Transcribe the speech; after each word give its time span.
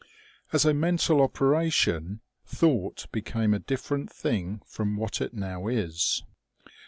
As 0.51 0.63
204 0.63 0.71
OMEGA. 0.71 0.71
a 0.71 0.81
mental 0.81 1.21
operation, 1.21 2.21
thought 2.47 3.05
became 3.11 3.53
a 3.53 3.59
different 3.59 4.11
thing 4.11 4.61
from 4.65 4.97
what 4.97 5.21
it 5.21 5.35
now 5.35 5.67
is. 5.67 6.23